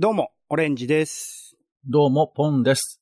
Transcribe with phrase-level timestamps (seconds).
[0.00, 1.54] どうも、オレンジです。
[1.86, 3.00] どうも、ポンです。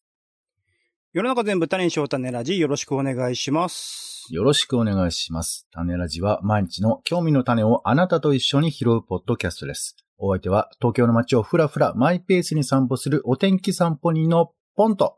[1.14, 4.26] 世の中全部種にしよう種ラジ、よろしくお願いします。
[4.28, 5.66] よろしくお願いします。
[5.72, 9.96] 種ラジは毎日の興味の種をあなたと一緒に拾うポッドキャストです。
[10.18, 15.16] お相手は東京の街をふらふらマイペースに散歩するお天気散歩人のポンと。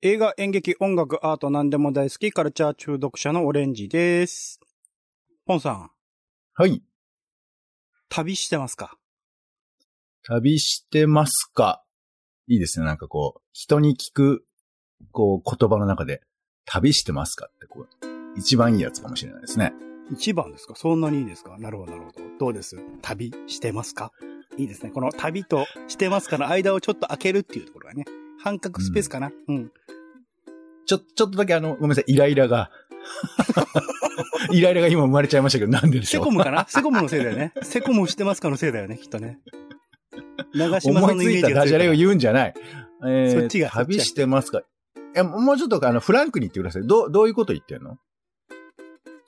[0.00, 4.58] 映画、演劇、音楽、アート、何でも大好き、カルチャー中毒者のオレンジです。
[5.46, 5.90] ポンさん、
[6.54, 6.82] はい。
[8.08, 8.98] 旅してますか？
[10.24, 11.82] 旅してますか？
[12.46, 12.86] いいですね。
[12.86, 14.44] なんかこう、人に聞く、
[15.10, 16.22] こう、言葉の中で、
[16.64, 17.88] 旅してますかってこう、
[18.36, 19.72] 一番いいやつかもしれないですね。
[20.12, 20.74] 一番ですか？
[20.76, 21.56] そんなにいいですか？
[21.58, 22.18] なるほど、なるほど。
[22.38, 22.76] どうです？
[23.02, 24.12] 旅してますか？
[24.58, 24.90] いいですね。
[24.90, 28.04] この旅としてますかの間をちょっと開けるっていうところがね。
[28.38, 29.70] 半角スペースかな、うん、
[30.84, 32.72] ちょ、ちょっとだけあの、ごめんなさい、イライラが、
[34.50, 36.66] イライラが今生まれちゃいましたけど、なんででしょうセコムかな？
[36.68, 37.52] セコムのせいだよね。
[37.62, 39.38] セコムしてますかのせいだよね、きっとね。
[40.54, 42.54] 長島さんのイメー思いついたダジャレを言うんじゃない。
[43.04, 44.60] えーそっちが旅してますか？
[44.60, 44.62] い
[45.14, 46.86] や、もうちょっとあの、フランクに言ってください。
[46.86, 47.96] どう、どういうこと言ってんの？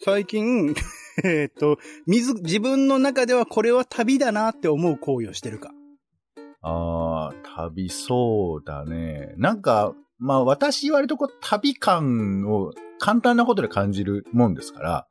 [0.04, 0.74] 最近、
[1.24, 5.72] えーっと、水、自分の中ではこれは旅だなって思う行為をしてるか。
[6.62, 9.34] ああ、旅そうだね。
[9.36, 15.06] なんか、まあ私割とこう、旅感を簡単なことで感じるもんですから、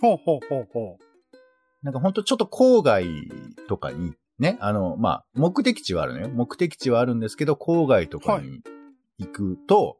[0.00, 0.98] ほうほうほうほ
[1.82, 3.06] なんかほんとちょっと郊外
[3.68, 6.28] とかに、ね、あの、まあ、目的地はあるのよ。
[6.28, 8.60] 目的地はあるんですけど、郊外とかに
[9.18, 9.98] 行くと、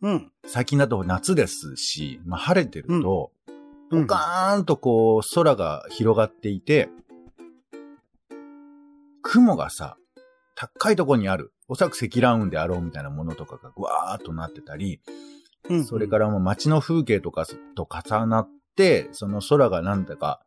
[0.00, 0.08] う。
[0.08, 0.32] うん。
[0.46, 3.38] 最近だと夏ですし、まあ晴れてると、うん
[3.90, 6.90] ポカーンとこう、空が広がっていて、
[9.22, 9.96] 雲がさ、
[10.54, 15.00] 高いところにある、おそらく積乱雲であろうみたいなものとかがぐわーっとなってたり、
[15.70, 15.84] うん。
[15.84, 20.42] それからもう街の風景とかと重なって、その空がなんだか、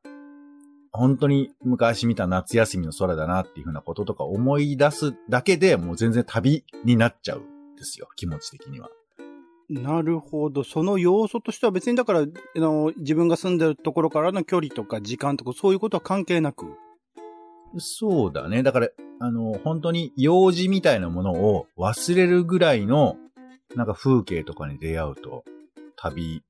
[0.91, 8.89] 本当に昔見た夏休みの空だなっていうふうなこととか思い出すだけでもう全然旅になっちゃうんですよ、気持ち的には。
[9.69, 10.65] なるほど。
[10.65, 12.25] その要素としては別にだから、あ
[12.55, 16.65] の、自分が住んでるところからの距離とか時間とかそういうことは関係なく？
[17.77, 18.63] そうだね。
[18.63, 18.89] だから、
[19.21, 23.15] あの、本当に用事みたいなものを忘れるぐらいの、
[23.77, 25.45] なんか風景とかに出会うと、
[25.95, 26.43] 旅、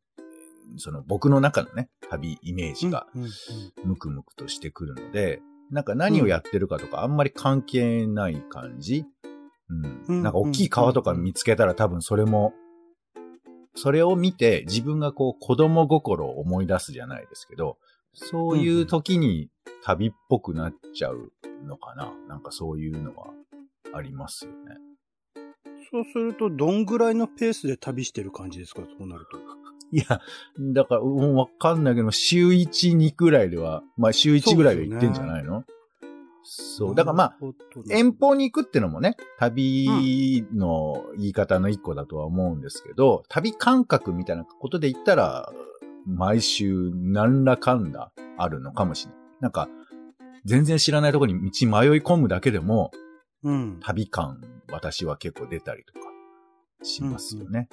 [0.78, 3.08] その僕の中のね、旅イメージが
[3.84, 9.06] ムクムクとしてくるので、なんか何をやってるかとかあんまり関係ない感じ。
[9.70, 10.02] うん。
[10.08, 12.54] うんなんか大きい川とか見つけたら多分それも、
[13.76, 17.78] それを見て自分がこう子供心を思い出すじゃないですけど、
[18.14, 19.50] そういう時に
[19.84, 21.32] 旅っぽくなっちゃう
[21.66, 22.14] のかな。
[22.28, 23.28] なんかそういうのは
[23.94, 24.78] ありますよね。
[25.90, 28.82] そうすると、どんぐらいのペースで旅してる感じですか？
[28.98, 29.38] そうなると。
[29.92, 30.22] いや、
[30.74, 35.64] だから、うんわかんないけど、週1、2くらいでは、まあ週1ぐらいで行ってんじゃないの？
[36.44, 37.38] そう,、だからまあ、
[37.90, 45.52] 遠方に行くってのもね、旅の言い方の一個だとは思うんですけど、旅感覚みたいなことで言ったら、
[46.08, 49.22] 毎週何らかんだあるのかもしれない。
[49.42, 49.70] なんか、
[50.46, 52.92] 全然知らないところに道迷い込むだけでも、
[53.44, 53.80] うん。
[53.82, 54.42] 旅感、
[54.72, 56.00] 私は結構出たりとか
[56.82, 57.70] しますよね。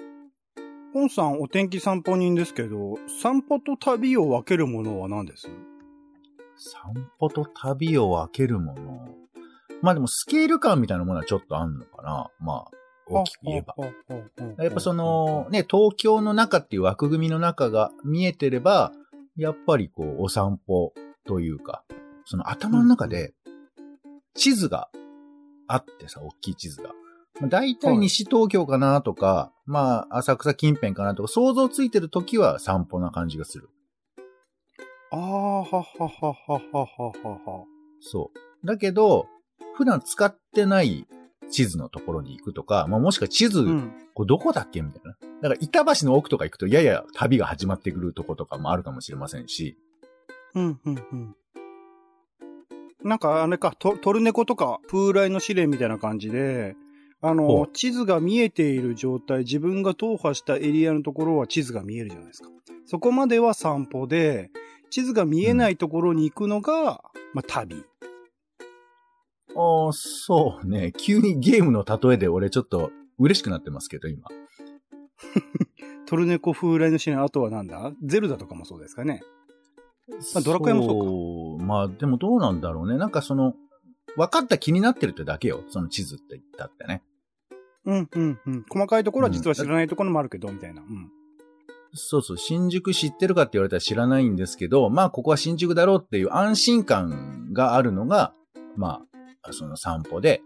[0.93, 5.49] ポンさん、お天気散歩人ですけど、散歩と旅を分けるものは何です？
[6.56, 9.09] 散歩と旅を分けるもの。
[9.82, 12.31] まあでもスケール感みたいなものはちょっとあんのかな。
[12.41, 12.71] まあ、
[13.06, 13.75] 大きく言えば。。
[14.65, 18.93] やっぱその、ね、東京の中っていう枠組みの中が見えてれば、
[19.37, 20.94] やっぱりこう、お散歩
[21.26, 21.84] というか、
[22.25, 23.34] その頭の中で、
[24.34, 24.88] 地図が
[25.69, 26.91] あってさ、大きい地図が。
[27.41, 33.69] まあ大体西東京かなとか、まあ、浅草近辺かなとか、想像ついてる時は散歩な感じがする。
[35.10, 37.65] ああ、ははははははは。
[38.00, 38.66] そう。
[38.66, 39.26] だけど、
[39.75, 41.06] 普段使ってない
[41.50, 43.93] 地図のところに行くとか、まあ、もしくは地図、うん。
[44.15, 45.12] これどこだっけみたいな。
[45.43, 49.79] だから板橋の奥とか行くと、やや旅が始まってくるとことかもあるかもしれませんし。
[50.55, 51.37] うん、うん、うん。
[53.05, 56.75] なんか、あれか、トトルネコとか、プーライの試練みたいな感じで、
[57.20, 62.49] あほの、う地図が見えている状態、自分が踏破したエリアのところは地図が見えるじゃないですか。
[62.87, 64.50] そこまでは散歩で、
[64.91, 67.03] 地図が見えないところに行くのが、
[67.35, 67.85] まあ、旅。
[69.56, 70.93] ああ、そうね。
[70.97, 74.29] 急にゲームの例えで俺ちょっと嬉しくなってますけど、今。
[76.06, 77.93] トルネコ風来の試練、あとはなんだ？
[78.05, 79.23] ゼルダとかもそうですかね。
[80.35, 82.97] あドラクエもそうかまあ、でもどうなんだろうね。
[82.97, 83.55] なんかその、
[84.16, 85.64] 分かった気になってるってだけよ。
[85.69, 87.02] その地図って言ったってね。
[87.84, 88.64] うん、うん、うん。
[88.69, 90.82] 細かいところは実は知らないところもあるけど、みたいな。
[90.82, 91.10] うん。
[91.94, 98.34] そうそう、新宿知ってるかって言われたら知らないんですけど、まあここは新宿だろうっていう安心感があるのが、
[98.76, 99.02] ま
[99.43, 100.43] あその散歩で、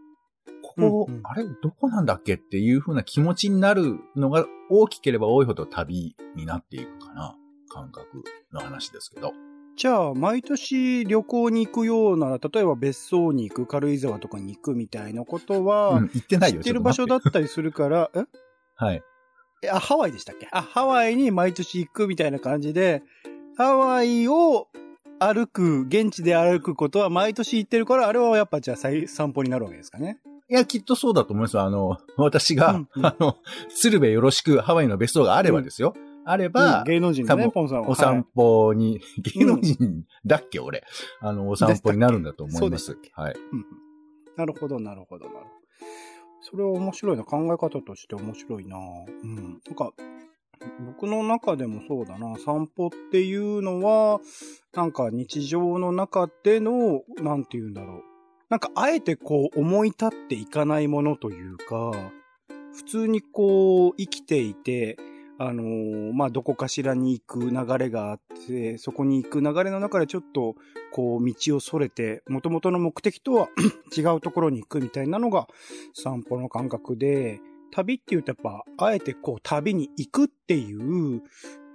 [0.62, 1.44] ここ、うんうんあれ？
[1.62, 7.36] どこなんだっけっていう風な気持ちになるのが大きければ多いほど旅になっていくかな。
[7.68, 8.22] 感覚
[8.52, 9.32] の話ですけど。
[9.76, 16.58] じゃあ、毎年旅行に行くような、例えば別荘に行く、軽井沢とかに行くみたいなことは、うん、行ってないよ。
[16.58, 18.24] 知ってる場所だっったりするから、 え？
[18.76, 19.02] はい。
[19.62, 20.48] えあ、ハワイでしたっけ？
[20.52, 23.02] あ、ハワイに毎年行くみたいな感じで、
[23.56, 24.68] ハワイを
[25.18, 30.18] 歩く、現地で歩くことは毎年行ってるから、あれはやっぱじゃあ再散歩になるわけですかね？
[30.50, 31.62] いや、きっとそうだと思いますよ。
[31.62, 33.36] あの、私が、うんうんあの、
[33.74, 35.94] 鶴瓶よろしくハワイの別荘があればですよ。
[36.24, 37.88] あれば、うん芸能人のね、さんは。
[37.88, 39.00] お散歩に、
[39.34, 40.84] 芸能人だっけ、俺。
[41.20, 43.34] あの、お散歩になるんだと思いますはい。
[43.52, 43.66] うんうん
[44.36, 45.50] なるほど、なるほど、なるほど。
[46.40, 47.24] それは面白いな。
[47.24, 48.76] 考え方として面白いな。
[48.78, 49.60] うん。
[49.66, 49.92] なんか、
[50.86, 52.36] 僕の中でもそうだな。
[52.38, 54.20] 散歩っていうのは、
[54.74, 58.02] なんか日常の中での、なんて言うんだろう。
[58.48, 61.92] なんか、あえてこう、思い立っていかないものというか、
[62.74, 64.96] 普通にこう、生きていて、
[65.38, 70.54] あのーまあ、どこかしらに行く流れがあって、そこに行く流れの中でちょっと、
[70.92, 73.48] こう、道をそれて、元々の目的とは
[73.96, 75.48] 違うところに行くみたいなのが
[75.94, 77.40] 散歩の感覚で、
[77.70, 81.22] 旅っていうとやっぱ、あえてこう、旅に行くっていう、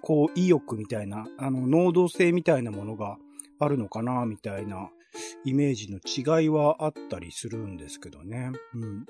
[0.01, 3.17] こう、意欲みたいな、あの、能動性みたいなものが
[3.59, 4.89] あるのかな、みたいな
[5.43, 8.51] イメージの違いはあったりするんですけどね。
[8.75, 9.05] うん。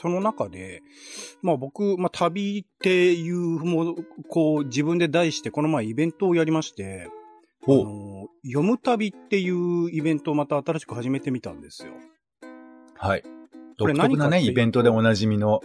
[0.00, 0.82] その中で、
[1.42, 3.96] まあ僕、まあ旅っていうもの、
[4.28, 7.08] こう自分で題してこの前イベントをやりまして、
[7.66, 7.70] あ。
[7.70, 11.92] の読む旅っていうイベントをまた新しく始めてみたんですよ。
[12.96, 13.22] はい。
[13.78, 15.60] これ独特なね、イベントでおなじみの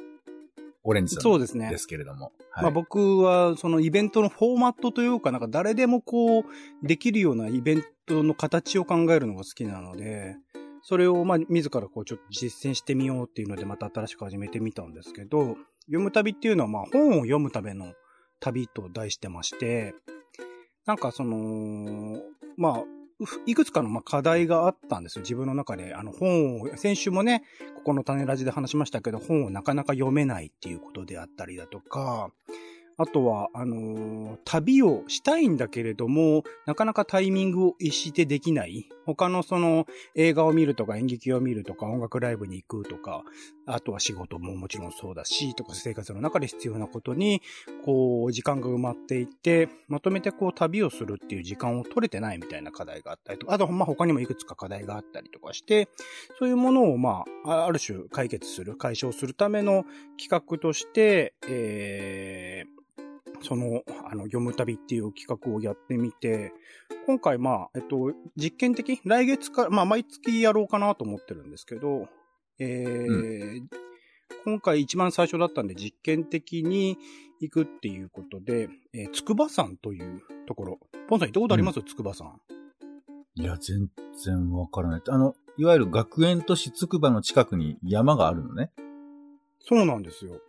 [0.84, 2.32] オレンジさんそうですねですけれども。
[2.52, 2.64] はい。
[2.64, 6.44] まあ僕はそのイベントのフォーマットというか、なんか誰でもこう
[6.84, 10.38] できるようなイベントの形を考えるのが好きなので、
[10.88, 17.94] それをまあ自らこうちょっと実践してみようっていうのでまた新しく始めてみたんですけど、読む旅っていうのはまあ本を読むための
[18.40, 19.96] 旅と題してまして、
[20.86, 22.22] なんかその、
[22.56, 22.84] まあ、
[23.48, 25.24] いくつかのまあ課題があったんですよ。
[25.24, 25.96] 自分の中で。
[25.96, 27.42] あの本を、先週もね、
[27.78, 32.30] ここの種ラジで話しましたけど、本をなかなか読めないっていうことであったりだとか、
[32.98, 38.88] あとは、あのー旅をしたいんだけれども、なかなかタイミングを逸してできない。
[39.06, 39.86] 他のその
[40.16, 43.24] 映画を見るとか演劇を見るとか音楽ライブに行くとか、
[43.66, 47.42] あとは仕事ももちろんそうだし、とか生活の中で必要なことに、
[47.84, 55.90] こう、時間が埋まっていって、まとめてこう旅をするっていう時間を取れてないみたいな課題があったりとか、あと、ま他にもいくつか課題があったりとかして、
[56.38, 59.86] そういうものをまあ、ある種解決する、解消するための
[60.20, 62.85] 企画として、えー、
[63.46, 66.52] その、あの、読む旅っていう企画をやってみて、
[67.06, 72.08] 今回まあ、えっと、実験的来月か、まあ、毎月やろうかなと思ってるんですけど、
[72.60, 73.64] えー
[74.44, 76.98] 今回一番最初だったんで実験的に
[77.40, 80.80] 行くっていうことで、えー、筑波山というところ。
[81.08, 81.82] ポンさん行ったことあります？
[81.82, 82.40] 筑波山。
[83.36, 83.90] いや、全
[84.24, 85.02] 然わからない。
[85.08, 88.72] あの、いわゆる学園都市つくばの近くに山があるのね。
[89.60, 90.40] そうなんですよ。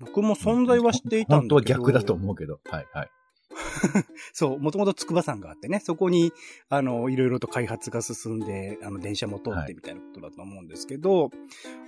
[0.00, 1.48] 僕も存在は知っていたんだけど。
[1.48, 2.60] 本当は逆だと思うけど。
[2.70, 3.10] はいはい。
[4.32, 6.32] そう、もともと筑波山があってね、そこに、
[6.68, 11.30] あの、いろいろと開発が進んで、あの、電車も通ってみたいなことだと思うんですけど、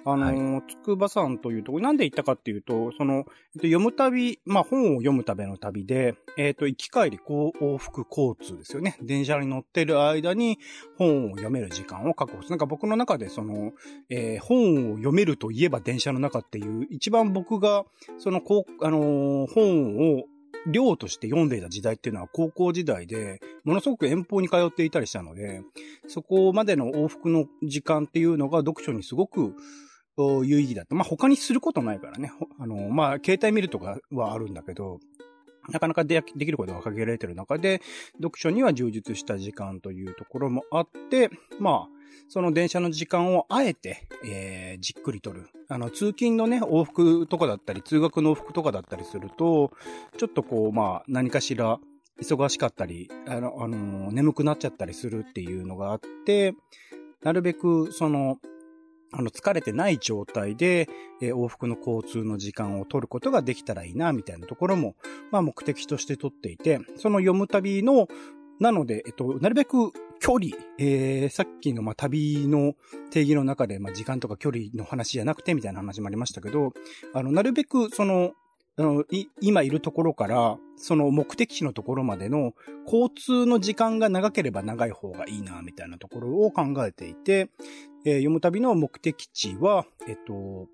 [0.05, 3.27] あの、筑波山というところ、なんで行ったかっていうと、その、えっと、
[3.61, 8.97] 読む旅、まあ、本を読むための旅で、えっと、行き帰り、こう、往復交通ですよね。
[9.03, 10.59] 電車に乗ってる間に
[10.97, 12.51] 本を読める時間を確保する。
[12.51, 13.73] なんか僕の中で、その、
[14.09, 17.85] えー本を読めるといえば電車の中っていう、一番僕が、
[18.19, 20.25] その、こう、あのー本を、
[20.67, 25.63] 量として読んでいた時代っていうのは高校時代で、ものすごく遠方に通っていたりしたので、
[26.07, 29.55] そこまでの往復の時間っていうのが読書にすごく
[30.17, 30.95] 有意義だった。
[30.95, 32.33] まあ、他にすることないからね。
[32.59, 34.99] あの、まあ、携帯見るとかはあるんだけど、
[35.69, 37.81] なかなかでできることが限られてる中で、
[38.17, 45.49] 読書には充実した時間というところもあって、まあ、その電車の時間をあえて、えーじっくりとる。
[45.69, 49.73] あの、通勤のね、往復とかだったり、通学の往復とかだったりすると、
[50.17, 51.79] ちょっとこう、まあ、何かしら、
[52.23, 56.55] 忙しかったり、あの、あの、眠くなっちゃったりするっていうのがあって、
[57.23, 58.39] なるべく、その、
[59.13, 60.89] あの、疲れてない状態で、
[61.21, 64.95] えー往復の交通の時間を取ることができたらいいな、みたいなところも、
[65.31, 68.09] まあ、目的として取っていて、その読む旅の、
[68.61, 72.75] なので、えっと、なるべく距離、えー、さっきの、まあ、旅の
[73.11, 76.75] 定義の中で、まあ、時間とか距離の話じゃなくて、みたいな話もありましたけど、
[77.15, 78.33] あの、なるべく、その、
[78.77, 87.49] あの、い、今いるところから、その目的地のところまでの交通の時間が長ければ長い方がいいな、みたいなところを考えていて、
[88.05, 90.69] えー、読む旅の目的地は、えっと、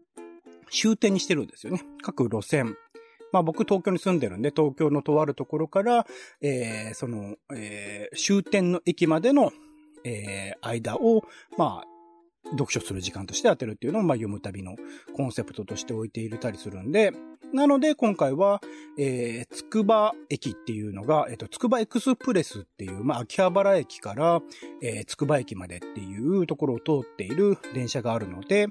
[0.71, 1.83] 終点にしてるんですよね。
[2.03, 2.77] 各路線。
[3.37, 6.07] まあ僕東京に住んでるんで、東京のとあるところから、
[6.41, 9.53] えー、その、えー、終点の駅までの、
[10.05, 11.23] えー、間を、
[11.59, 11.96] まあ、
[12.53, 14.77] 読書する時間として当てるっていうのを、まあ、読む旅の
[15.15, 17.13] コンセプトとして置いているたりするんで、
[17.53, 18.61] なので、今回は、
[18.99, 24.43] えー、つくば駅っていうのが、えっ、ー、と、つくばエクスプレスっていう、まあ、秋葉原駅から、
[24.83, 28.67] えー、つくば駅までっていうところを通っている電車があるので、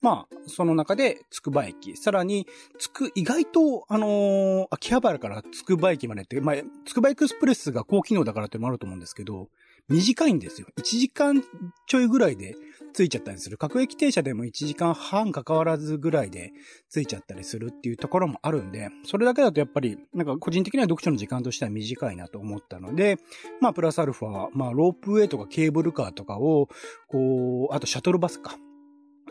[0.00, 2.46] まあ、その中でつくば駅、さらに、
[2.78, 6.56] つく、意外と、あのー、秋葉原からつくば駅までって、まあ、
[6.86, 9.48] つくばエクスプレスが高機能だからってもあると思うんですけど、
[9.90, 10.68] 短いんですよ。
[10.78, 11.42] 1時間
[11.86, 12.54] ちょいぐらいで
[12.92, 13.58] ついちゃったりする。
[13.58, 16.52] 各駅停車でも1時間半関わらずぐらいで
[16.88, 23.18] ついちゃったりするっていうところもあるんで、それだけだとやっぱり、なんか個人的には読書の時間としては短いなと思ったので、
[23.60, 26.68] まあプラスアルファ、まあロープウェイとかケーブルカーとかを、
[27.08, 28.56] こう、あとシャトルバスか、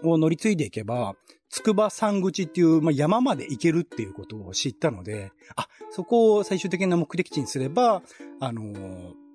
[0.04, 1.16] を乗り継いでいけば、
[1.50, 8.02] つくば山口っていう、まあ、山まで行けるっていうことを知ったので、あ、そこを最終的な目的地にすれば、
[8.40, 9.29] あのー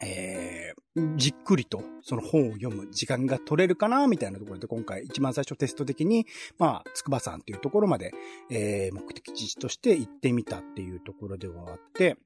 [0.00, 6.26] えー、じっくりとその本を読む時間が取れるかな、みたいなところで今回一番最初テスト的に、
[6.58, 8.12] まあ、筑波山っていうところまで、
[8.50, 12.16] えー、目的地として行ってみたっていうところではあって、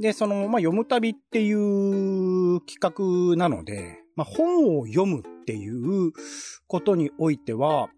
[0.00, 6.12] で、その、まあ、読む旅っていう企画なので、まあ、本を読むっていう
[6.66, 7.88] ことにおいては、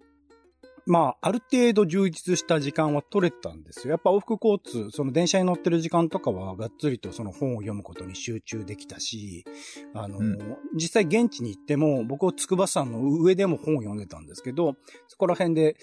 [0.89, 3.93] まあ、ある程度充実した時間は取れたんですよ。
[3.93, 9.45] やっぱ往復交通、その電車に乗ってる時間とかは、がっつりとその本を読むことに集中できたし、
[9.95, 10.39] あの、うん、
[10.75, 14.77] 実際現地に行っても、僕は筑波山の上でも本を読んでたんですけど、
[15.09, 15.77] そこら辺で、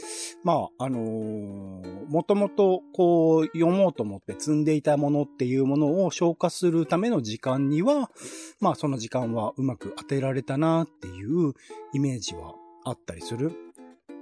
[0.43, 8.09] まあ、あのー、もともとこう、読もうと思って積んでいたものっていうものを消化するための時間には、
[8.59, 11.53] まあ、その時間はうまく当てられたなっていう
[11.93, 13.64] イメージはあったりする。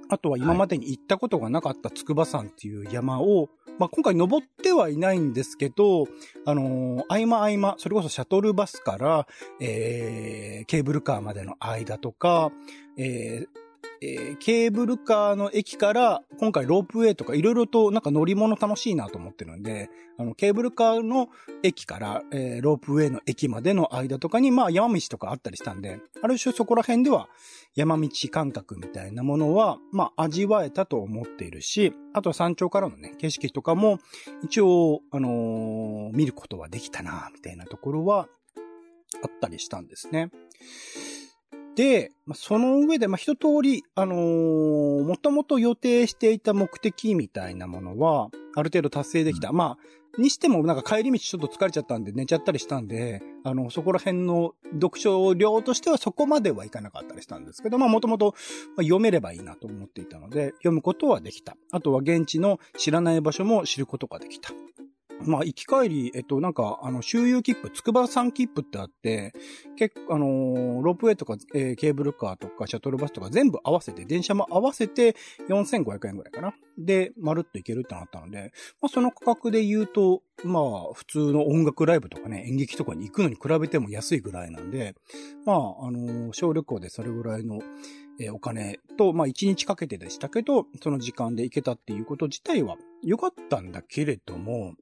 [0.10, 6.08] あとは今までに行ったことがなかった筑波山っていう山を、まあ、今回登ってはいないんですけど、
[6.46, 9.28] あのー、合間合間、それこそシャトルバスから、
[9.60, 12.52] えー、ケーブルカーまでの間とか、
[12.98, 13.63] えー、
[14.02, 21.30] えー、ケーブルカーの駅から、今回ロープウェイとかいろいろとなんか乗り物楽しいなと思ってるんで、あの、ケーブルカーの
[21.64, 27.30] 駅から、えー、ロープウェイの駅までの間とかに、まあ山道とかあったりしたんで、ある種そこら辺では
[27.76, 34.00] 山道感覚みたいなものは、まあ味わえたと思っているし、あとは山頂からのね、景色とかも、
[34.44, 38.28] 一応、あのー、見ることはできたな、みたいなところは、
[39.22, 40.32] あったりしたんですね。
[41.76, 49.50] で、まあ、その上で、まあ、一通り、あのー、もともと予定していた目的みたいなものは、ある程度達成できた。
[49.50, 58.36] うん、まあ、にしてもなんか帰り道ちょっと疲れちゃったんで寝ちゃったりしたんで、あの、そこら辺の読書量としてはそこまではいかなかったりしたんですけど、まあもともと
[58.78, 61.58] 読めればいいなと思っていたので、読むことはできた。
[61.72, 64.52] あとは現地の知らない場所も知ることができた。
[65.26, 69.34] まあ、行き帰り、えっと、なんか、あの、周遊切符、筑波山切符ってあって、
[69.76, 75.16] 結構、あのー、ロープウェイとか、えー、ケーブルカーとか、シャトルバスとか全部合わせて、電車も合わせて
[75.50, 76.54] 4500円ぐらいかな。
[76.78, 78.52] で、まるっと行けるってなったので、
[78.82, 84.96] まあ、その価格で言うと、まあ、普通の音楽ライブとかね、演劇とかに行くのに比べても安いぐらいなんで、
[85.46, 87.62] まあ、あのー、小旅行でそれぐらいの、
[88.20, 94.74] え、お金と、まあ、1日かけてでしたけど、その時間で行けたっていうこと自体は良かったんだけれども、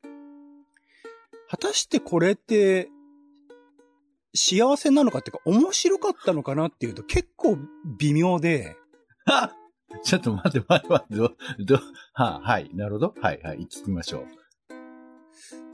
[1.51, 2.87] 果たしてこれって、
[4.33, 7.57] 幸せなのかっていうか、面白かったのかなっていうと結構
[7.99, 8.77] 微妙で。
[10.05, 11.75] ちょっと待って待って待って、ど、ど、
[12.13, 13.15] はあ、はい、なるほど。
[13.19, 14.25] はい、はい、聞きましょ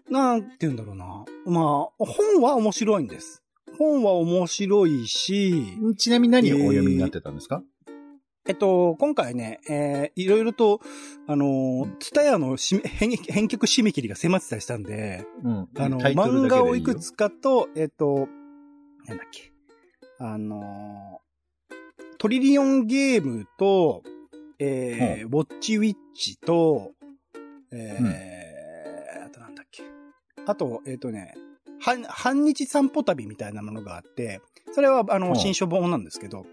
[0.10, 0.12] う。
[0.12, 1.26] なんて言うんだろうな。
[1.46, 3.44] まあ、本は面白いんです。
[3.78, 5.64] 本は面白いし。
[5.96, 7.77] ちなみに何をお読みになってたんですか、え
[8.54, 10.82] っと、今回ね、えー、いろいろと、
[11.28, 18.28] あの、ツタヤの編編曲締め切りが迫ってたりしたんで、うん、あの、漫画をいくつかと、えっと、
[19.06, 19.52] なんだっけ、
[20.20, 21.22] あの、
[22.18, 24.04] トリリオンゲームと、
[24.60, 26.94] えー、ウォッチウィッチと、
[27.72, 28.08] えー、う
[29.22, 29.84] ん、あとなんだっけ。
[30.46, 31.36] あと、えっ、ー、とね、
[31.80, 34.42] 半、半日散歩旅みたいなものがあって、
[34.74, 36.46] それは、あの、新書本なんですけど、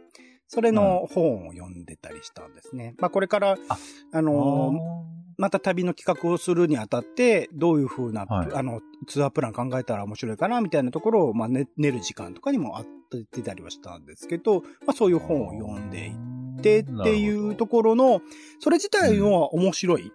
[0.49, 2.95] それの本を読んでたりしたんですね。
[2.99, 3.79] まあこれから、あ、
[4.13, 12.85] あのー、また旅の企画をするにあたって、どういう風な、はい、あの、ツアープラン考えたら面白いかな、みたいなところを、まあ、ね、寝る時間とかにもあっ
[13.33, 18.21] てたりはしたんですけど、まあそういう本を読んでいってっていうところの、
[18.61, 20.13] それ自体は面白い。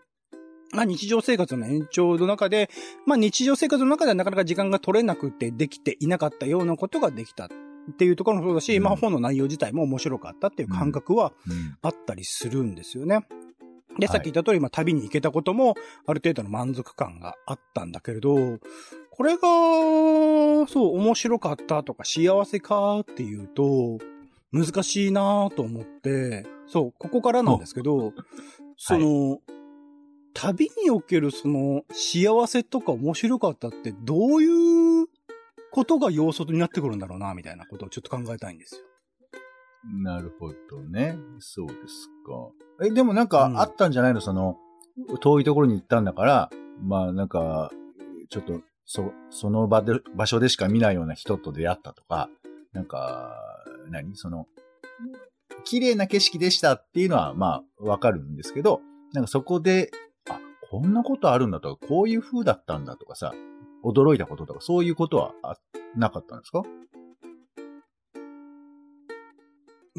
[0.71, 2.69] まあ日常生活の延長の中で、
[3.05, 7.47] まあ日常生活の中ではなかなか時間が取れなくてできていなかったようなことができたっ
[7.91, 8.83] ていうところもそうだし、うん。
[8.83, 11.77] まあ本の内容自体も面白かったっていう感覚はうん。
[11.81, 13.25] あったりするんですよね。
[13.99, 14.15] で、はい。
[14.15, 18.59] さっき言った通り、まあ旅に行けたこともある程度の満足感があったんだけれど、
[19.11, 19.41] これが、
[20.67, 23.97] そう、面白かったとか幸せかっていうと、
[24.51, 28.13] 難しいなと思って、そう、ここからなんですけど、
[28.77, 29.39] その、
[30.33, 35.07] 旅におけるその幸せとか面白かったってどういう
[35.71, 38.81] ことが要素になってくるんだろうな、みたいなことをちょっと考えたいんですよ。
[40.03, 41.17] なるほどね。
[41.39, 42.09] そうです
[42.79, 42.85] か。
[42.85, 44.57] え、でもなんかあったんじゃないの、その、
[45.21, 46.49] 遠いところに行ったんだから、
[46.81, 47.71] まあなんか、
[48.29, 52.29] ちょっと、そ、その場で、場所でしか見ないような人と出会ったとか、
[52.73, 53.35] なんか、
[53.89, 54.15] 何？
[54.15, 54.47] その、
[55.63, 58.81] 綺麗な景色でしたっていうのは、まあ、わかるんですけど、
[59.13, 59.91] なんかそこで、
[60.29, 63.33] あ、こんなことあるんだとか、こういう風だったんだとかさ、
[63.83, 65.55] 驚いたこととか、そういうことはあ
[65.95, 66.63] なかったんですか？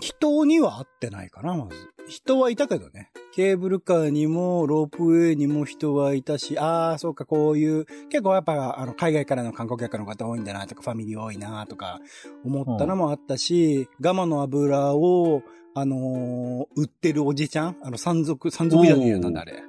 [0.00, 1.74] 人には会ってないかな、まず。
[2.08, 3.10] 人はいたけどね。
[3.32, 12.00] ケーブルカーにも、ロープウェイにも人はいたし、ああ、そうか、こういう、結構やっぱ、あの、海外からの観光客の方多いんだな、とか、ファミリー多いな、とか、
[12.44, 15.42] 思ったのもあったし、ガマの油を、
[15.74, 17.76] あのー売ってるおじちゃん？
[17.82, 19.62] あの、山賊、山賊じゃねえよ、なんだあれ。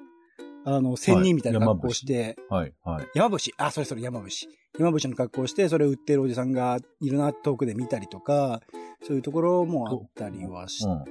[0.63, 3.07] あの、仙人みたいな格好して、はい、はい。
[3.15, 4.29] 山伏あ、それそれ山伏
[4.77, 8.61] 山伏の格好して、それ売ってるおじさんがいるな、遠くで見たりとか、
[9.03, 11.03] そういうところもあったりはしうん。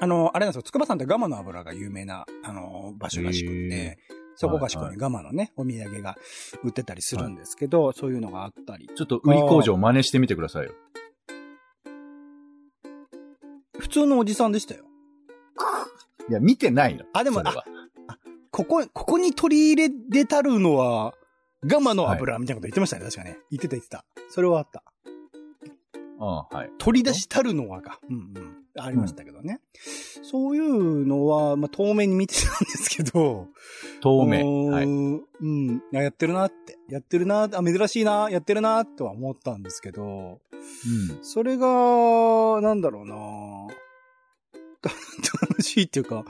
[0.00, 3.98] あの、あれなんですよ、筑波山ってガマの油が有名な、あの、場所らしくへて、
[4.36, 6.16] そこかしこはいはいにガマのね、お土産が
[6.62, 8.88] 売ってたりするんですけど、そういうのがあったり。
[8.94, 10.72] ちょっと売り工場真似してみてくださいよ。
[13.78, 14.84] 普通のおじさんでしたよ。
[16.28, 17.04] いや、見てないの。
[17.12, 17.64] あでもそれは
[18.58, 21.14] ここ、ここに取り入れでたるのは、
[21.64, 23.38] ガマの油みたいなこと言ってましたね、確かね。
[23.52, 24.04] 言ってた言ってた。
[24.30, 24.82] それはあった。
[26.20, 26.70] ああはい。
[26.78, 28.00] 取り出したるのはが。
[28.10, 28.56] うんうん。
[28.76, 29.60] ありましたけどね。
[30.22, 33.46] そういうのは、まあ、遠目に見てたんですけど、
[34.00, 34.66] 透明。
[34.66, 34.86] はい。
[34.88, 35.82] んうん。
[35.94, 36.78] あやってるなって。
[36.88, 41.18] やってるなあ、珍しいな、やってるな、とは思ったんですけど、うん。
[41.22, 43.68] それが、なんだろうな
[45.58, 46.24] 楽しいっていうか、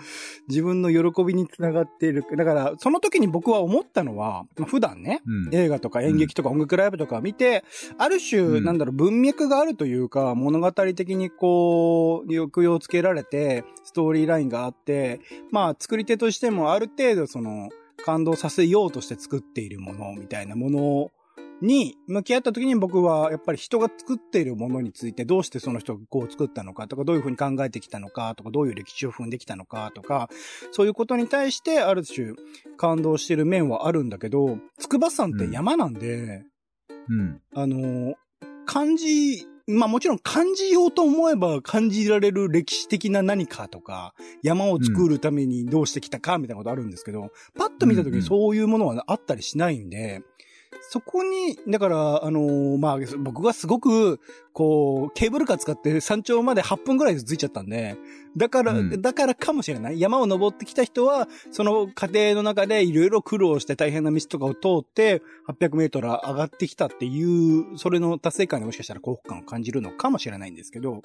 [0.48, 2.24] 自分の喜びにつながっている。
[2.36, 5.54] だから、その時に僕は思ったのは、まあ普段ね、うん。
[5.54, 7.64] 映画とか演劇とか音楽ライブとか見て、
[7.98, 17.68] ある種、うんなんだろう、文脈があるというか、物語的にこう、抑揚をつけられて、ストーリーラインがあって、まあ、作り手としてもある程度その、
[18.04, 21.10] 感動させようとして作っているものみたいなもの
[21.60, 30.28] に向き合った時に僕はやっぱり人が作っているものについてどうしてその人がこう作ったのかとかどういうふうに考えてきたのかとかどういう歴史を踏んできたのかとか
[30.70, 32.34] そういうことに対してある種
[32.76, 36.44] 感動してる面はあるんだけど筑波山って山なんで、
[37.08, 37.40] うん。
[37.54, 38.14] あの、
[38.66, 50.22] 感じ、まあもちろん感じようと思えば感じられる歴史的な何かとか、山を作るためにどうしてきたかみたいなことあるんですけど、パッと見た時にそういうものはあったりしないんで、
[50.90, 54.20] そこに、だから、あのーまあ、僕がすごく、
[54.52, 57.96] こう、ケーブルカー使って山頂まで8分ぐらいで着いちゃったんで、
[58.36, 60.00] だから、うんだからかもしれない。
[60.00, 71.02] 山を登ってきた人は、その過程の中でいろいろ苦労して大変な道とかを通って、800メートル上がってきたっていう、それの達成感でもしかしたら幸福感を感じるのかもしれないんですけど、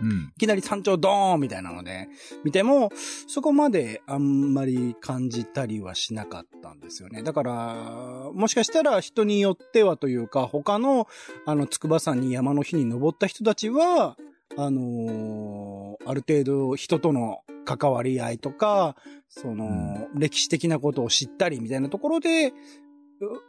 [0.00, 0.32] うん。
[0.36, 2.08] いきなり山頂ドーンみたいなので、
[2.44, 2.90] 見ても、
[3.26, 7.22] そこまであんまり感じたりはしなかったんですよね。
[7.22, 11.08] だから、もしかしたら人によってはというか、他の、
[11.46, 14.16] あの、筑波山に山の日に登った人たちは、
[14.56, 18.96] あのーある程度人との関わり合いとか、
[19.28, 22.52] その、歴史的なことを知ったりみたいなところで、う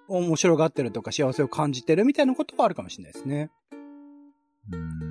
[0.09, 3.49] 面白がってるとか幸せを感じてるみたいなことはあるかもしれないですね。
[4.71, 5.08] うーん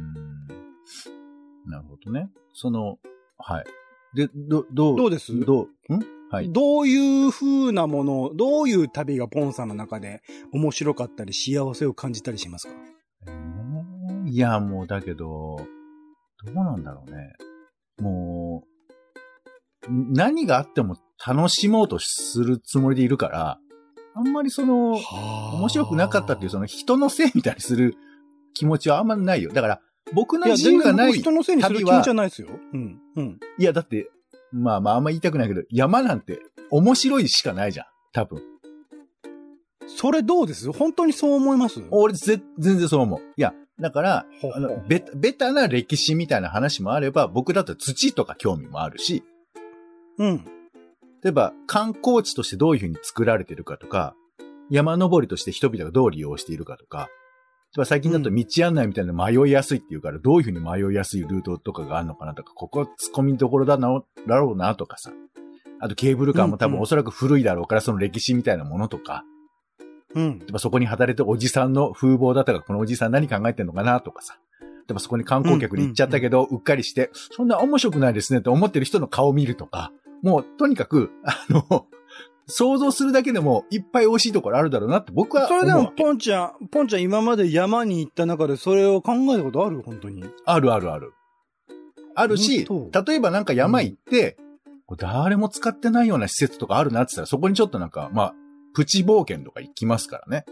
[1.68, 2.28] なるほどね。
[2.54, 2.98] その、
[3.38, 3.64] はい。
[4.14, 5.38] で、ど、どう、どうです？
[5.40, 6.00] どう、ん？
[6.30, 6.52] はい。
[6.52, 12.74] どういう風なもの、どういう旅がポンさんの中で面白かったり幸せを感じたりしますか？
[13.26, 13.58] えー
[14.26, 15.56] いや、もうだけど、
[16.44, 17.32] どうなんだろうね。
[18.00, 18.64] も
[19.88, 23.58] う、ん何があっても楽しもうとするつもりでいるから、
[24.14, 25.02] あんまりその、面
[25.60, 27.96] 面白くなかったっていう、その人のせいみたいにする
[28.52, 29.50] 気持ちはあんまりないよ。
[29.50, 29.80] だから、
[30.12, 32.48] 僕の自由がない僕人のせいにする気持ちはないですよ。
[32.72, 32.98] うん。
[33.16, 33.40] うん。
[33.58, 34.10] いや、だって、
[34.52, 36.40] まあまあ、あんま言いたくないけど、山なんて
[36.70, 37.86] 面白いしかないじゃん。
[38.12, 38.42] 多分。
[39.86, 40.70] それどうです？
[40.72, 41.82] 本当にそう思います？
[41.90, 43.20] 俺、ぜ、全然そう思う。
[43.36, 49.22] いや、だから、ほうあの、ベタ、ベタな歴史みたいな話もあれば、僕だったら土とか興味もあるし、
[50.18, 50.44] うん。
[51.22, 54.14] 例えば観光地としてどういうふうに作られてるかとか、
[54.70, 57.08] 山登りとして人々がどう利用しているかとか、
[57.84, 65.12] 最近だと道案内みたいなの迷いやすいっていうから、どういうふうに迷いやすいルートとかがあるのかなとか、ここ突っ込みどころだな、だろうなとかさ。
[65.80, 69.24] あとケーブルカーも多分おそらく古いだろうから、その歴史みたいなものとか。
[70.14, 70.40] うん。
[70.56, 74.38] そこに働いてるおじさんの風貌だったら、このおじさん何考えてんのかなとかさ。
[74.60, 79.92] 例えばそこに観光客で行っちゃったけど、うっかりして、そんな面白くないですねって思ってる人の顔を見るとか。
[80.22, 81.86] もう、とにかく、あの、
[82.48, 85.92] 想像するだけでもいっぱい美味しいところあるだろうなって僕はそれでも。
[85.96, 89.82] ポンちゃん、ポンちゃん今まで山に行った中でそれを考えたことある？
[89.82, 90.24] 本当に。
[90.44, 91.12] あるあるある。
[92.14, 94.36] あるし例えばなんか山行って、
[94.86, 98.34] これ誰も使ってないような施設とかあるなって言ったら、そこにちょっとなんか、まあ、
[98.74, 100.44] プチ冒険とか行きますからね。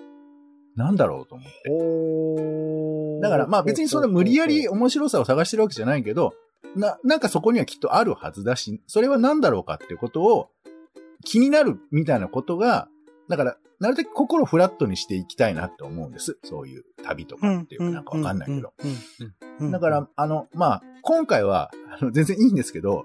[0.76, 1.70] なんだろうと思って。
[1.70, 6.34] おだからまあ別にそれ無理やり面白さを探してるわけじゃないけど、
[6.76, 10.50] な、なんかそこにはきっとあるはずだし、それは何だろうかっていうことを
[11.26, 12.88] 気になるみたいなことが、
[13.28, 16.38] だから、なるべく心をフラットにしていきたいなって思うんです。
[16.44, 18.72] そういう旅とかっていうかなんかわかんないけど。。
[19.60, 23.04] うんだか、ら、あの、まあ、今回は、あの、全然いいんですけど、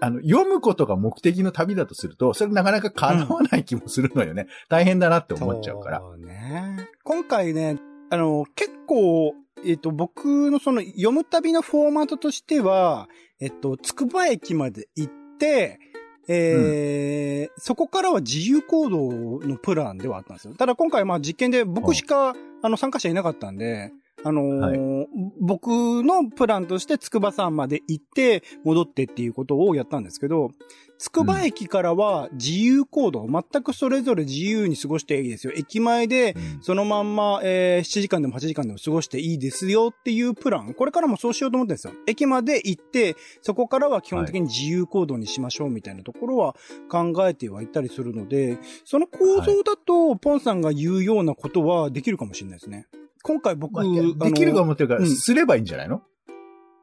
[0.00, 4.46] あの、読むことが目的の旅だとすると、それなかなか叶わない気もするのよね。
[4.68, 6.00] 大変だなって思っちゃうから。
[6.00, 6.88] そうね。
[7.04, 7.78] 今回ね、
[8.10, 13.08] あの、結構、えっと、僕のその読む旅のフォーマットとしては、
[13.40, 15.78] えっと、つくば駅まで行って、
[16.28, 20.54] えーそこからは自由行動のプランではあったんですよ。
[20.54, 25.06] ただ今回まあ実験で僕しか、あの参加者いなかったんで、あのー
[25.40, 25.68] 僕
[26.02, 30.50] のプランとして筑波山まで行って戻ってっていうことをやったんですけど、
[30.98, 35.52] つくば駅からは自由行動、全くそれぞれ自由に過ごしていいですよ。
[35.54, 40.72] 駅前でうんそのまんま、えー7時間でも8時間でも過ごしていいですよっていうプラン。
[40.72, 41.92] これからもそうしようと思ってるんですよ。
[42.06, 46.56] 駅まで行って、そこからは基本的に自由行動にしましょうみたいなところは
[46.88, 52.86] 考えてはいたりするので、その構造だと、ポンさんが言うようなことはできるかもしれないですね。
[53.26, 56.02] 今回僕、できるか思ってるから、うんすればいいんじゃないの？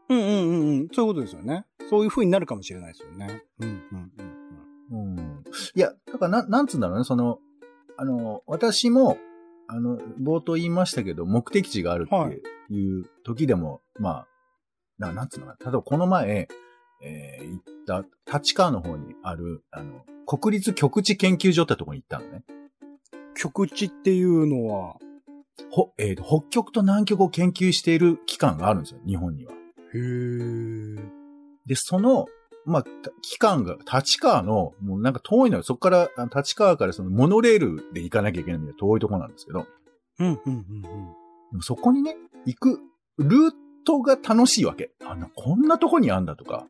[0.09, 0.87] うんうんうんうん。
[0.91, 1.65] そういうことですよね。
[1.87, 3.43] そういう風になるかもしれないですよね。
[3.59, 4.11] うんうん
[4.91, 5.43] うんうん。
[5.75, 7.37] いや、だからな、なんつうんだろうね、その、
[7.95, 9.19] あの、私も、
[9.67, 14.27] あの、冒頭言いましたけど、目的地があるはいっていう時でも、まあ、
[14.97, 16.47] ななんつうのかな、例えばこの前、
[17.03, 17.61] えー行っ
[18.25, 22.43] た、立川の方にある、あの、国立極地研究所ってとこに行ったのね。
[23.35, 24.97] 極地っていうのは、
[25.71, 29.53] ほ、えーと北極と南極を研究している機関があるんですよ、日本には。
[29.93, 30.95] へー。
[31.65, 32.27] で、その、
[32.65, 32.89] まあ、た
[33.21, 35.63] 期間が、立川の、もうなんか遠いのよ。
[35.63, 39.65] そこから、立川からそのモノレールで行かなきゃいけないみたいな遠いところなんですけど、
[40.19, 40.63] うんうんうん
[41.53, 41.61] うん。
[41.61, 42.79] そこにね、行く
[43.17, 43.51] ルー
[43.85, 44.91] トが楽しいわけ。
[45.05, 46.67] あの、こんなとこにあんだとか、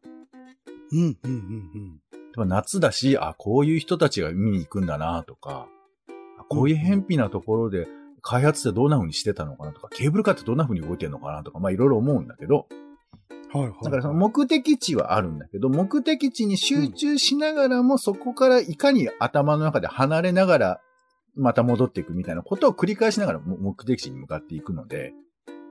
[0.91, 5.67] うんうんうん例えば夏だし、あ、こういう人たちが見に行くんだなとか、
[6.39, 7.87] あこういう偏僻なところで
[8.21, 12.67] 開発ってどんな風にしてたのかなとか、ケーブルカーってどんな風に動いてるのかなとか、まあいろいろ思うんだけど、
[13.53, 13.61] うん。
[13.61, 13.83] はいはい。
[13.83, 20.81] だからその目的地はあるんだけど、目的地に集中しながらも、そこからいかに頭の中で離れながら、
[21.35, 25.13] また戻っていくみたいなことを繰り返しながらも目的地に向かっていくので、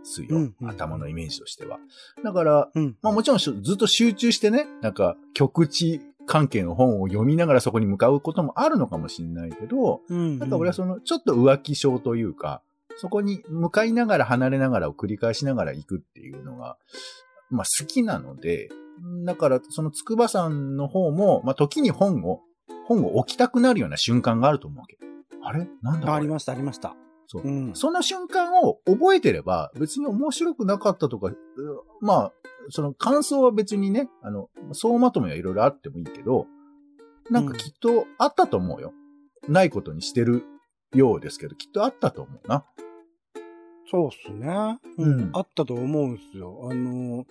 [0.03, 0.29] すよ。
[0.31, 1.79] うんうん頭のイメージとしては。
[2.25, 2.97] だから、うん。
[3.03, 6.01] まあもちろんしずっと集中してね、なんか極地
[6.31, 10.39] 関係の本を読みながらそこに向かうこともあるのかもしれないけど、うん。
[10.39, 12.63] なんか俺はその、ちょっと浮気症というか、
[12.99, 16.77] そこに向かいながら離れながらを繰り返しながら行くっていうのが、
[17.51, 18.69] まあ好きなので、
[19.25, 22.43] だからその筑波山の方も、まあ時に本を、
[22.87, 24.99] 本を置きたくなるような瞬間があると思うわけ。
[25.43, 25.67] あれ？
[25.83, 26.95] なんだありました、ありました。
[27.27, 27.51] そうう。
[27.51, 27.75] ん。
[27.75, 31.37] その瞬間を覚えてれば、別に面白くなかったとか、う
[32.01, 32.33] まあ、
[32.71, 36.47] その感想は別にね、あの、総まとめはいろいろあってもいいけど、
[37.31, 38.93] なんかきっとあったと思うよ。
[39.49, 40.45] ないことにしてる
[40.95, 42.65] ようですけど、きっとあったと思うな。
[43.91, 44.79] そうっすね。
[44.99, 45.31] ううんん。
[45.33, 46.69] あったと思うんすよ。
[46.71, 47.25] あの、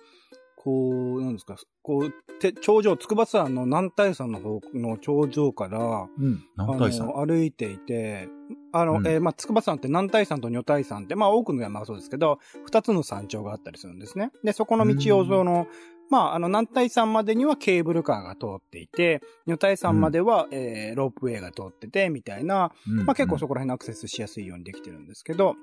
[0.62, 6.44] こう、なんですか、こう、て頂上、筑波山の南大山の方の頂上から、うん。
[6.58, 7.24] 南大山。
[7.24, 8.28] 歩いていて、
[8.70, 14.32] あの、うんえーまあ、筑波山って南大山と女大山って、まあ、多くの山がそうですけど、二つの山頂があったりするんですね。
[14.44, 15.66] で、そこの道を、うんその、
[16.10, 25.56] まあ、あの、南大山までにはケーブルカーが通っていて、女大山までは、えーロープウェイが通ってて、みたいな、うんまあ、結構そこら辺アクセスしやすいようにできてるんですけど、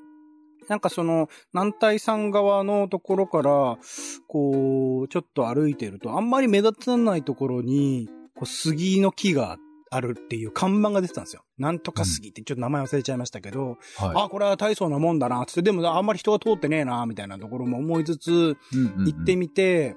[0.67, 3.77] なんかその、南大山側のところから、
[4.27, 9.57] こう、ちょっと歩いてると、あんまり目立たないところに、こう、杉の木が
[9.89, 11.43] あるっていう看板が出てたんですよ。
[11.57, 19.13] なんとか杉ってちょっと名前忘れちゃいましたけど、はあ、これは大層なもんだな、つって、でもあんまり人が通ってねえな、みたいなところも思いつつ、い。
[19.13, 19.95] 行ってみて、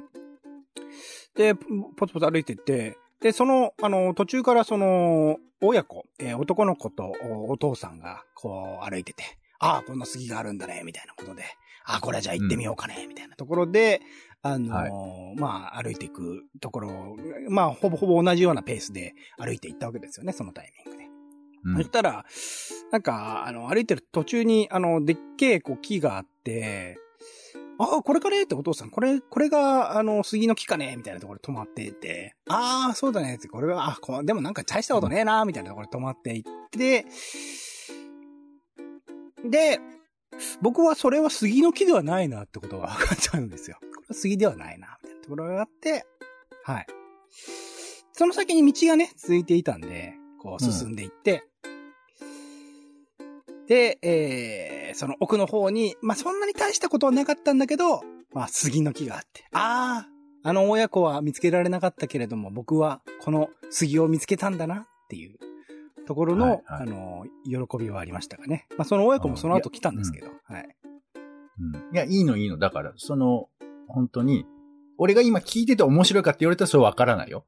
[1.34, 7.12] で、ポツポツ歩いてって、で、その、あの、途中からその、親子、えー、男の子と
[7.48, 9.24] お父さんが、こう、歩いてて、
[9.58, 11.44] ああ、こんな杉があるんだね、みたいなことで、
[11.90, 13.36] ああ、これはじゃあ行ってみようかね、うん、みたいな。
[13.36, 14.00] ところで、
[14.42, 17.16] あのーはい、まあ、歩いていくところ、
[17.48, 21.08] まあ、ほぼほぼ同じようなペースで歩いていったわけですよね、そのタイミングで。
[21.64, 22.24] うん、そしたら、
[22.92, 26.98] なんか、あの、歩いてる途中に、あの、でっけえ、こう、木があって、
[27.78, 37.06] ああ、これかねってお父さん、これ、これが、あの、杉の木かねみたいなところで止まっていて、ああ、そうだねって、これは、あ、こでもなんか大したことねえなみたいなところで止まっていって、
[39.48, 39.80] で、
[40.60, 43.78] 僕はそれは杉の木ではないなってことが分かっちゃうんですよ。
[43.80, 46.04] これは杉ではないな、みたいなところがあって、
[46.64, 46.86] はい。
[48.12, 51.44] その先に道がね、続いていたんで、こう進んでいって、
[53.66, 60.08] で、えー、その奥の方に、まあ、そんなに大したことはなかったんだけど、まあ、杉の木があって、ああ、
[60.42, 65.38] あの親子は見つけられなかったけれども、僕はこの杉を見つけたんだなっていう
[66.10, 68.66] ところの、はいはい、あの、喜びはありましたがね。
[68.76, 70.68] まあ、その親子もその後来たんですけど、はい。
[71.60, 71.94] うん。
[71.94, 72.58] いや、いいのいいの。
[72.58, 73.48] だから、その、
[73.86, 74.44] 本当に、
[74.98, 77.44] 俺が今聞いてて面白いかって言われたらそれわからないよ。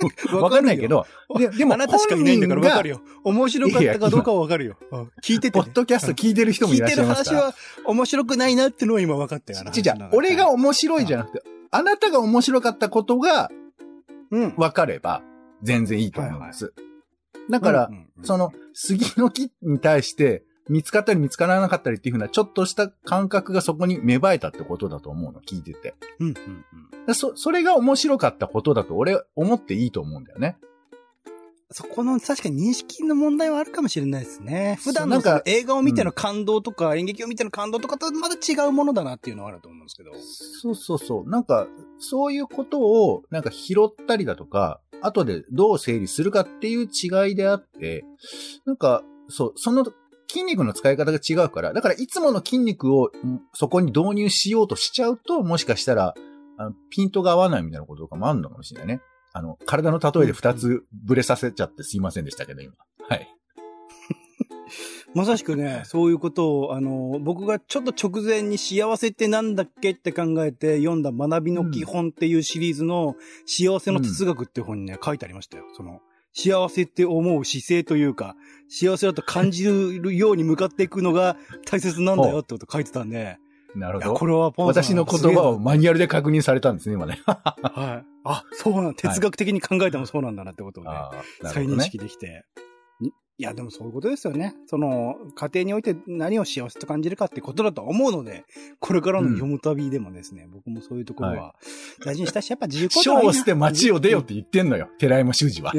[0.30, 1.06] わかんないけど、
[1.38, 3.00] ででも、あなたしかいないんだからわかるよ。
[3.24, 4.76] 面白かったかどうかはわかるよ。
[5.24, 5.64] 聞いてて、ね。
[5.64, 7.54] ポッドキャスト聞いてる人もいらっしゃいますか聞いてる話は
[7.86, 9.70] 面白くないなってのは今分かったよな。
[9.70, 13.50] ちじゃ俺が面白いじゃなくて、あなたが面白かったことが、
[14.30, 14.54] うん。
[14.56, 15.22] 分かれば、
[15.62, 16.74] 全然いいと思います。
[17.50, 17.90] だから、
[18.22, 25.94] その、杉の木に対して、見つかったり見つからなかったりっていうふうな、ちょっとした感覚がそこに芽生えたってことだと思うの、聞いてて。
[26.20, 26.34] うん、うん、
[27.06, 27.14] うん。
[27.14, 30.58] そ、それが面白かったことだと俺、思っていいと思うんだよね。
[31.70, 34.78] そこの確かに認識の問題はあるかもしれないですね。
[34.82, 40.12] 普段のなんか映画を見ての感動とか、演劇を見ての感動とかとまた違うものだなっていうのはあると思うんですけど。
[40.14, 41.30] そうそうそう。
[41.30, 41.66] なんか、
[41.98, 48.04] そういうことをなんか拾ったりだとか、後でどう整理するかっていう違いであって、
[48.64, 49.84] なんか、そう、その
[50.30, 53.10] 筋肉の使い方が違うから、だからいつもの筋肉を
[53.54, 56.14] そこに導入しようとしちゃうと、もしかしたら、
[56.58, 59.00] あのピントが合わないみたいなこととかもあるのかもしれないね。
[59.32, 62.74] あの、体の例えで二つブレさせちゃってすいませんでしたけど、今。
[63.08, 63.37] はい。
[65.14, 73.16] まさしくね、そういうことを、あの、僕がちょっと直前に幸せってなんだっけって考えて読んだ学びの基本っていうシリーズの
[73.46, 75.64] 幸せの哲学っていう本にね、書いてありましたよ。
[75.76, 76.00] その、
[76.34, 78.36] 幸せって思う姿勢というか、
[78.68, 83.38] 幸せだと感じるように向かっていくのが大切なんだよってこと書いてたんで。
[83.74, 84.14] なるほど。
[84.14, 87.20] これはポン私の言葉をマニュアルで確認されたんですね、今ね。
[87.26, 88.06] はい。
[88.24, 92.44] あ、そうなん、哲学的に考えてもそうなんだなってことをね、はい、再認識できて。
[93.40, 94.56] いや、でもそういうことですよね。
[94.66, 98.44] その、家庭において何を幸せと感じるかってことだと思うので、
[98.80, 101.54] これからの読む旅でもですね、うん、僕もそういうところは
[102.04, 105.72] 大事にしたし、やっぱ自由行動を捨て街を出よって言ってんのよ、寺山修司は。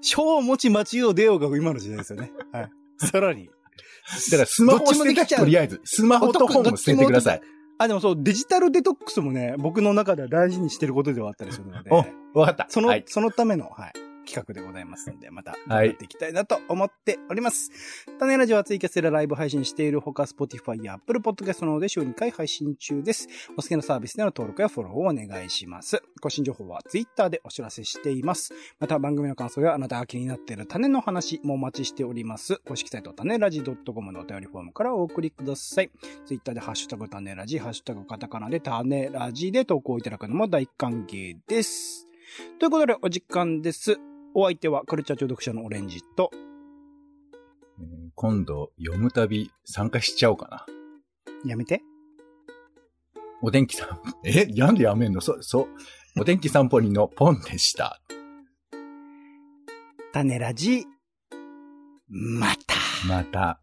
[0.00, 2.30] 章を持ち街を出ようが今の時代ですよね。
[2.52, 2.70] はい。
[2.98, 3.46] さらに。
[3.46, 7.40] だからスマホを捨てたとりあえず、スマホと本を捨ててください。
[7.78, 11.90] あ、でもそう、デジタルデトックスもね、僕の中では大事にしてることではあったりするので。
[11.90, 12.66] お、わかった。
[12.70, 13.92] その、はい、そのための、はい。
[14.26, 17.70] 企画でございますんで、また、頑張っていきたいなと思っております。
[18.06, 23.28] はい、種ラジオはツイキャスでライブ配信しているほか、Spotify や Apple Podcast などで週2回配信中です。
[23.52, 26.02] お好きなサービスでの登録やフォローをお願いします。
[26.20, 28.52] 更新情報は Twitter でお知らせしています。
[28.80, 32.56] また、番組の感想やあなたが気になっている種の話もお待ちしております。
[32.66, 35.90] 公式サイト種ラジ .com のお便りフォームからお送りください。
[36.26, 42.08] Twitter でハッシュタグ種ラジ、ハッシュタグカタカナで種ラジで投稿いただくのも大歓迎です。
[42.58, 43.98] ということで、お時間です。
[44.38, 50.66] お相手はカルチャー中読者のオレンジと、えー、今度、読む旅参加しちゃおうかな。
[51.46, 51.80] やめて。
[53.40, 54.44] お天気さん、 え？
[54.44, 55.22] なんでやめんの？
[55.22, 56.20] そ、そう。
[56.20, 57.98] お天気散歩人のポンでした。
[60.12, 60.84] 種ラジ、
[62.10, 62.74] また。
[63.08, 63.58] また。